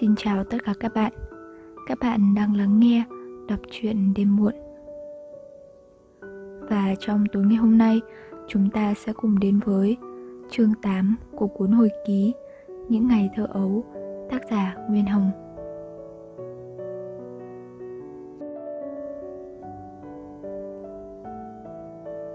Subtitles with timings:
[0.00, 1.12] Xin chào tất cả các bạn.
[1.86, 3.04] Các bạn đang lắng nghe
[3.48, 4.54] đọc truyện đêm muộn.
[6.70, 8.00] Và trong tối ngày hôm nay,
[8.48, 9.96] chúng ta sẽ cùng đến với
[10.50, 12.34] chương 8 của cuốn hồi ký
[12.88, 13.84] Những ngày thơ ấu,
[14.30, 15.30] tác giả Nguyên Hồng.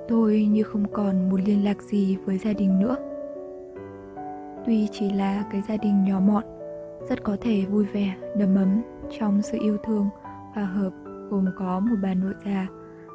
[0.08, 2.96] Tôi như không còn một liên lạc gì với gia đình nữa.
[4.66, 6.59] Tuy chỉ là cái gia đình nhỏ mọn
[7.10, 8.82] rất có thể vui vẻ, đầm ấm
[9.20, 10.10] trong sự yêu thương
[10.54, 10.90] hòa hợp
[11.30, 12.68] gồm có một bà nội già,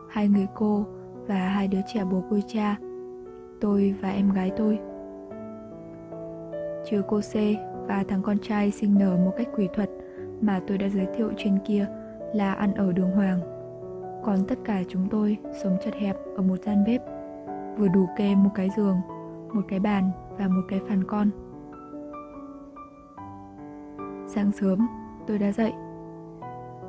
[0.08, 0.86] hai người cô
[1.26, 2.76] và hai đứa trẻ bố côi cha,
[3.60, 4.78] tôi và em gái tôi.
[6.90, 7.34] Trừ cô C
[7.88, 9.90] và thằng con trai sinh nở một cách quỷ thuật
[10.40, 11.86] mà tôi đã giới thiệu trên kia
[12.34, 13.40] là ăn ở đường hoàng.
[14.24, 17.02] Còn tất cả chúng tôi sống chật hẹp ở một gian bếp,
[17.78, 18.96] vừa đủ kê một cái giường,
[19.52, 21.30] một cái bàn và một cái phàn con.
[24.34, 24.86] Sáng sớm,
[25.26, 25.72] tôi đã dậy.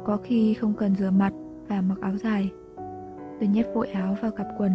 [0.04, 1.34] Có khi không cần rửa mặt
[1.68, 2.52] và mặc áo dài.
[3.40, 4.72] Tôi nhét vội áo vào cặp quần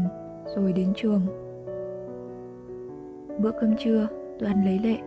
[0.56, 1.20] rồi đến trường.
[3.38, 4.98] Bữa cơm trưa, tôi ăn lấy lệ.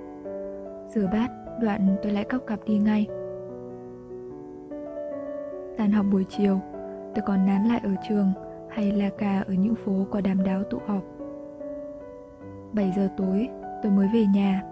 [0.89, 1.27] Rửa bát,
[1.61, 3.07] đoạn tôi lại cóc cặp đi ngay.
[5.77, 6.59] Tan học buổi chiều,
[7.15, 8.31] tôi còn nán lại ở trường
[8.69, 11.03] hay là cả ở những phố có đám đáo tụ họp.
[12.73, 13.47] 7 giờ tối,
[13.83, 14.63] tôi mới về nhà.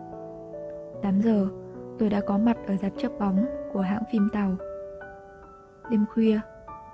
[1.02, 1.48] 8 giờ,
[2.02, 4.52] tôi đã có mặt ở dạp chấp bóng của hãng phim tàu.
[5.90, 6.40] Đêm khuya,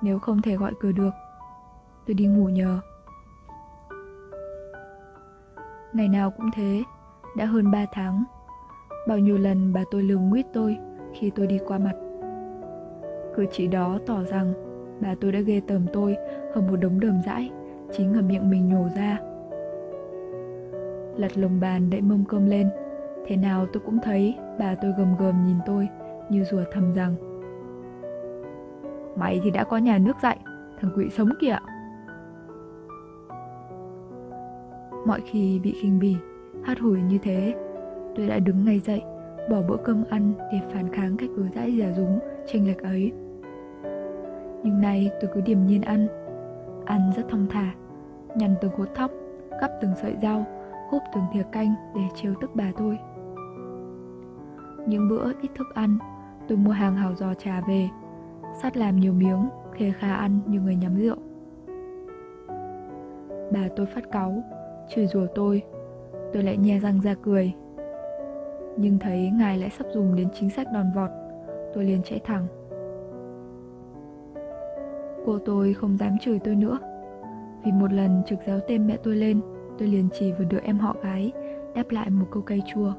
[0.02, 1.10] nếu không thể gọi cửa được,
[2.08, 2.80] tôi đi ngủ nhờ.
[5.94, 6.84] Ngày nào cũng thế,
[7.38, 8.24] đã hơn 3 tháng.
[9.08, 10.78] Bao nhiêu lần bà tôi lường nguyết tôi
[11.14, 11.96] khi tôi đi qua mặt.
[13.36, 14.54] Cử chỉ đó tỏ rằng
[15.02, 16.18] bà tôi đã ghê tởm tôi
[16.56, 17.52] hơn một đống đờm dãi,
[17.92, 19.20] chính ở miệng mình nhổ ra.
[21.16, 22.70] Lật lồng bàn đậy mâm cơm lên,
[23.28, 25.90] thế nào tôi cũng thấy bà tôi gầm gầm nhìn tôi
[26.30, 27.16] như rùa thầm rằng
[29.20, 30.38] Mày thì đã có nhà nước dạy,
[30.82, 31.58] thằng quỷ sống kìa.
[35.06, 36.16] Mọi khi bị khinh bỉ,
[36.64, 37.56] hát hủi như thế,
[38.16, 39.02] tôi đã đứng ngay dậy,
[39.50, 43.12] bỏ bữa cơm ăn để phản kháng cách đối đãi giả dúng, tranh lệch ấy.
[44.64, 46.08] Nhưng nay tôi cứ điềm nhiên ăn,
[46.86, 47.74] ăn rất thong thả,
[48.36, 49.12] nhằn từng hột thóc,
[49.62, 50.46] gắp từng sợi rau,
[50.90, 52.98] húp từng thìa canh để trêu tức bà tôi.
[54.88, 55.98] Những bữa ít thức ăn,
[56.48, 57.90] tôi mua hàng hào giò trà về,
[58.62, 61.16] sắt làm nhiều miếng, khê khà ăn như người nhắm rượu.
[63.52, 64.44] Bà tôi phát cáu,
[64.90, 65.64] chửi rủa tôi,
[66.34, 67.54] tôi lại nhe răng ra cười.
[68.78, 71.10] Nhưng thấy ngài lại sắp dùng đến chính sách đòn vọt,
[71.74, 72.48] tôi liền chạy thẳng.
[75.26, 76.80] Cô tôi không dám chửi tôi nữa,
[77.64, 79.42] vì một lần trực giáo tên mẹ tôi lên,
[79.78, 81.32] tôi liền chỉ vừa đứa em họ gái,
[81.76, 82.94] đáp lại một câu cay chua.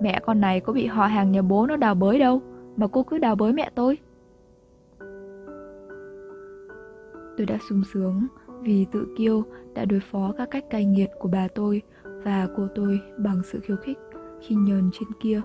[0.00, 2.42] Mẹ con này có bị họ hàng nhà bố nó đào bới đâu,
[2.76, 3.98] Mà cô cứ đào bới mẹ tôi
[7.36, 8.26] Tôi đã sung sướng
[8.60, 9.42] vì tự kiêu
[9.74, 11.82] đã đối phó các cách cay nghiệt của bà tôi
[12.24, 13.98] và cô tôi bằng sự khiêu khích,
[14.40, 15.40] khi nhờn trên kia.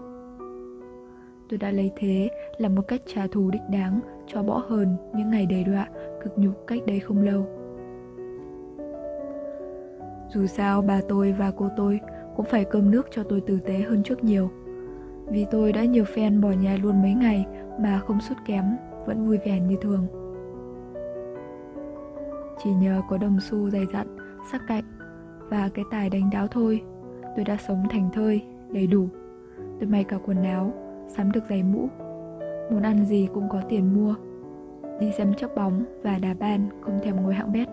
[1.49, 5.31] Tôi đã lấy thế là một cách trả thù đích đáng, cho bỏ hờn những
[5.31, 5.87] ngày đầy đọa,
[6.23, 7.47] cực nhục cách đây không lâu.
[10.33, 11.99] Dù sao bà tôi và cô tôi
[12.35, 14.49] cũng phải cơm nước cho tôi tử tế hơn trước nhiều.
[15.27, 17.45] Vì tôi đã nhiều fan bỏ nhà luôn mấy ngày
[17.79, 18.63] mà không sút kém,
[19.05, 20.07] vẫn vui vẻ như thường.
[22.63, 24.07] Chỉ nhờ có đồng xu dày dặn,
[24.51, 24.83] sắc cạnh
[25.49, 26.81] và cái tài đánh đáo thôi,
[27.35, 28.41] tôi đã sống thành thơi,
[28.71, 29.07] đầy đủ.
[29.79, 30.73] Tôi may cả quần áo,
[31.07, 31.89] sắm được giày mũ.
[32.71, 34.15] Muốn ăn gì cũng có tiền mua.
[34.99, 37.67] Đi xem chóc bóng và đá ban không thèm ngồi hạng bét.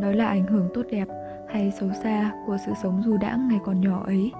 [0.00, 1.08] Đó là ảnh hưởng tốt đẹp
[1.48, 4.32] hay xấu xa của sự sống dù đãng ngày còn nhỏ ấy.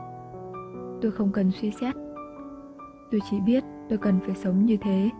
[1.02, 1.94] Tôi không cần suy xét.
[3.10, 5.10] Tôi chỉ biết tôi cần phải sống như thế,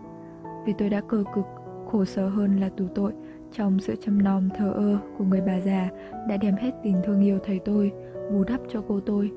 [0.65, 1.45] vì tôi đã cơ cực,
[1.91, 3.13] khổ sở hơn là tù tội
[3.51, 5.89] trong sự chăm nom thờ ơ của người bà già
[6.29, 7.91] đã đem hết tình thương yêu thầy tôi
[8.31, 9.31] bù đắp cho cô tôi.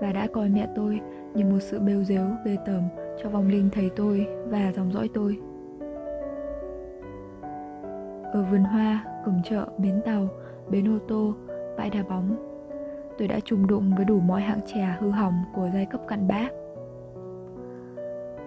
[0.00, 1.00] Và đã coi mẹ tôi
[1.34, 2.82] như một sự bêu dếu ghê tởm
[3.22, 5.38] cho vòng linh thầy tôi và dòng dõi tôi.
[8.32, 10.28] Ở vườn hoa cổng chợ, bến tàu,
[10.70, 11.34] bến ô tô,
[11.78, 12.36] bãi đá bóng.
[13.18, 16.28] Tôi đã trùng đụng với đủ mọi hạng trẻ hư hỏng của giai cấp cặn
[16.28, 16.48] bã.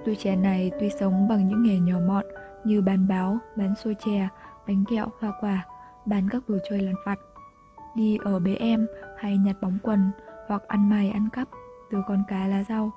[0.05, 2.25] Tuổi trẻ này tuy sống bằng những nghề nhỏ mọn
[2.63, 4.27] như bán báo, bán xôi chè,
[4.67, 5.65] bánh kẹo, hoa quả,
[6.05, 7.19] bán các đồ chơi lặt vặt,
[7.95, 8.87] đi ở bế em
[9.17, 10.11] hay nhặt bóng quần
[10.47, 11.47] hoặc ăn mày ăn cắp
[11.91, 12.91] từ con cá lá rau.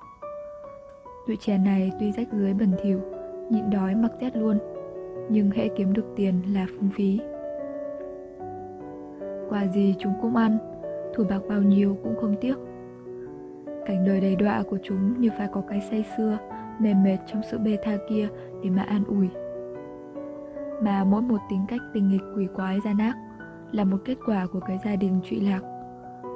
[1.27, 3.01] Tuổi trẻ này tuy rách dưới bẩn thỉu,
[3.51, 4.59] nhịn đói mặc rét luôn,
[5.31, 7.21] nhưng hễ kiếm được tiền là phung phí
[9.49, 10.59] quà gì chúng cũng ăn
[11.15, 12.55] Thủ bạc bao nhiêu cũng không tiếc.
[13.87, 16.39] Cảnh đời đầy đọa của chúng như phải có cái say xưa
[16.79, 18.29] Mềm mệt trong sự bê tha kia
[18.65, 19.29] để mà an ủi.
[20.83, 23.17] Mà mỗi một tính cách tình nghịch quỷ quái gian ác
[23.73, 25.61] Là một kết quả của cái gia đình trụy lạc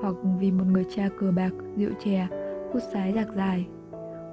[0.02, 2.26] Hoặc vì một người cha cờ bạc, rượu chè,
[2.72, 3.66] hút sái giặc dài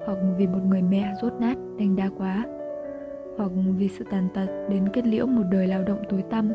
[0.06, 2.46] Hoặc vì một người mẹ rốt nát, đành đa quá
[3.40, 6.52] hoặc vì sự tàn tật đến kết liễu một đời lao động tối tăm,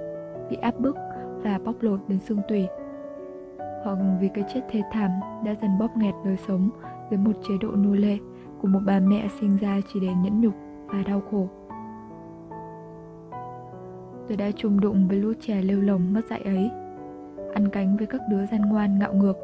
[0.50, 0.96] bị áp bức
[1.44, 2.66] và bóc lột đến xương tủy.
[3.84, 5.10] Hoặc vì cái chết thê thảm
[5.44, 6.70] đã dần bóp nghẹt đời sống
[7.10, 8.18] dưới một chế độ nô lệ
[8.62, 10.54] của một bà mẹ sinh ra chỉ để nhẫn nhục
[10.86, 11.48] và đau khổ.
[14.28, 16.70] Tôi đã chung đụng với lũ trẻ lêu lồng mất dạy ấy,
[17.54, 19.36] ăn cánh với các đứa gian ngoan ngạo ngược.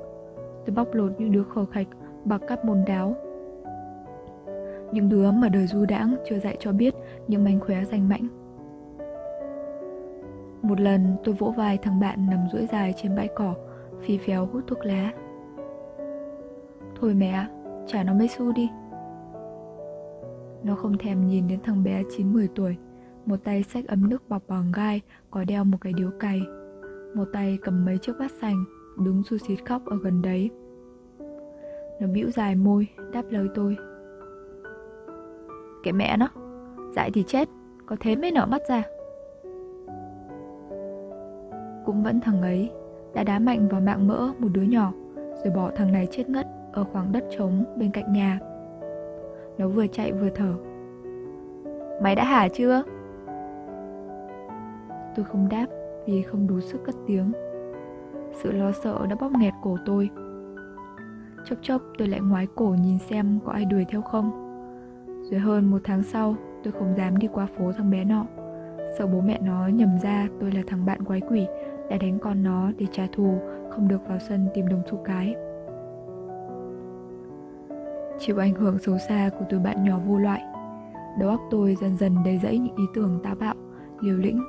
[0.66, 1.88] Tôi bóc lột những đứa khờ khạch
[2.24, 3.16] bằng các môn đáo
[4.92, 6.94] những đứa mà đời du đãng chưa dạy cho biết
[7.28, 8.39] những mánh khóe danh mãnh.
[10.62, 13.54] Một lần tôi vỗ vai thằng bạn nằm duỗi dài trên bãi cỏ,
[14.00, 15.12] phi phéo hút thuốc lá.
[17.00, 17.46] Thôi mẹ,
[17.86, 18.70] trả nó mấy xu đi.
[20.64, 22.76] Nó không thèm nhìn đến thằng bé 9-10 tuổi,
[23.26, 26.40] một tay xách ấm nước bọc bằng gai có đeo một cái điếu cày,
[27.14, 28.64] một tay cầm mấy chiếc bát sành,
[29.04, 30.50] đứng su xít khóc ở gần đấy.
[32.00, 33.76] Nó bĩu dài môi, đáp lời tôi
[35.82, 36.28] Kệ mẹ nó
[36.96, 37.48] Dại thì chết
[37.86, 38.82] Có thế mới nở mắt ra
[41.90, 42.70] cũng vẫn thằng ấy
[43.14, 44.92] Đã đá mạnh vào mạng mỡ một đứa nhỏ
[45.44, 48.38] Rồi bỏ thằng này chết ngất Ở khoảng đất trống bên cạnh nhà.
[49.58, 50.54] Nó vừa chạy vừa thở.
[52.02, 52.82] Mày đã hả chưa?
[55.16, 55.66] Tôi không đáp
[56.06, 57.32] vì không đủ sức cất tiếng.
[58.32, 60.10] Sự lo sợ đã bóp nghẹt cổ tôi.
[61.44, 64.30] Chốc chốc tôi lại ngoái cổ nhìn xem có ai đuổi theo không.
[65.30, 66.34] Rồi hơn một tháng sau,
[66.64, 68.26] tôi không dám đi qua phố thằng bé nọ.
[68.98, 71.46] Sợ bố mẹ nó nhầm ra tôi là thằng bạn quái quỷ
[71.90, 73.38] đã đánh con nó để trả thù,
[73.70, 75.34] không được vào sân tìm đồng xu cái.
[78.18, 80.42] Chịu ảnh hưởng xấu xa của tuổi bạn nhỏ vô loại,
[81.18, 83.54] đầu óc tôi dần dần đầy dẫy những ý tưởng táo bạo,
[84.00, 84.42] liều lĩnh.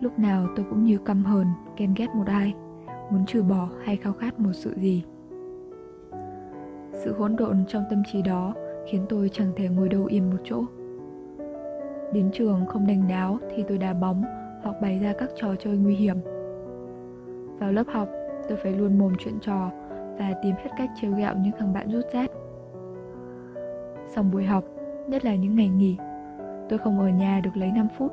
[0.00, 1.46] Lúc nào tôi cũng như căm hờn,
[1.76, 2.54] ghen ghét một ai,
[3.10, 5.04] muốn trừ bỏ hay khao khát một sự gì.
[6.92, 8.54] Sự hỗn độn trong tâm trí đó
[8.90, 10.62] khiến tôi chẳng thể ngồi đâu yên một chỗ.
[12.12, 14.24] Đến trường không đánh đáo thì tôi đá bóng
[14.62, 16.16] hoặc bày ra các trò chơi nguy hiểm.
[17.58, 18.08] Vào lớp học,
[18.48, 19.70] tôi phải luôn mồm chuyện trò
[20.18, 22.30] và tìm hết cách trêu ghẹo những thằng bạn rút rát.
[24.06, 24.64] Xong buổi học,
[25.06, 25.96] nhất là những ngày nghỉ,
[26.68, 28.12] tôi không ở nhà được lấy 5 phút.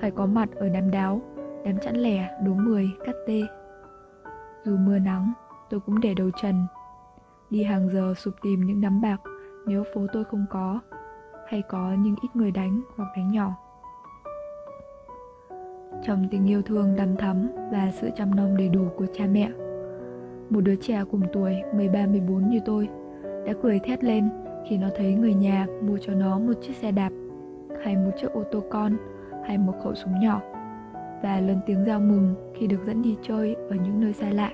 [0.00, 1.20] Phải có mặt ở đám đáo,
[1.64, 3.42] đám chẵn lẻ, đố 10, cắt tê.
[4.64, 5.32] Dù mưa nắng,
[5.70, 6.66] tôi cũng để đầu trần
[7.52, 9.20] đi hàng giờ sụp tìm những nắm bạc
[9.66, 10.80] nếu phố tôi không có
[11.46, 13.54] hay có nhưng ít người đánh hoặc đánh nhỏ
[16.06, 19.50] trong tình yêu thương đầm thắm và sự chăm nom đầy đủ của cha mẹ.
[20.50, 22.88] Một đứa trẻ cùng tuổi 13-14 như tôi,
[23.46, 24.28] đã cười thét lên
[24.68, 27.10] khi nó thấy người nhà mua cho nó một chiếc xe đạp,
[27.82, 28.96] hay một chiếc ô tô con,
[29.44, 30.40] hay một khẩu súng nhỏ,
[31.22, 34.50] và lớn tiếng rao mừng khi được dẫn đi chơi ở những nơi xa lạ.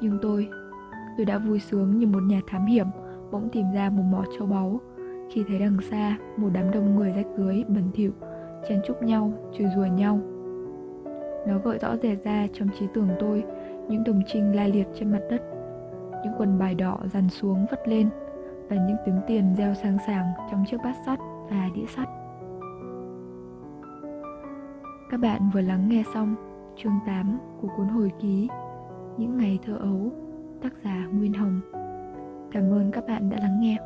[0.00, 0.48] Nhưng tôi
[1.16, 2.86] tôi đã vui sướng như một nhà thám hiểm,
[3.30, 4.80] bỗng tìm ra một mỏ châu báu.
[5.32, 8.12] Khi thấy đằng xa một đám đông người rách rưới bẩn thỉu
[8.68, 10.20] chen chúc nhau, chửi rủa nhau
[11.46, 13.44] nó gợi rõ rệt ra trong trí tưởng tôi,
[13.88, 15.42] những đồng trinh la liệt trên mặt đất,
[16.24, 18.08] những quần bài đỏ dằn xuống vất lên,
[18.68, 21.18] và những tiếng tiền reo sang sàng trong chiếc bát sắt
[21.50, 22.08] và đĩa sắt
[25.12, 26.34] các bạn vừa lắng nghe xong
[26.76, 28.48] chương 8 của cuốn hồi ký
[29.16, 30.12] Những ngày thơ ấu,
[30.62, 31.60] tác giả Nguyên Hồng.
[32.52, 33.76] Cảm ơn các bạn đã lắng nghe.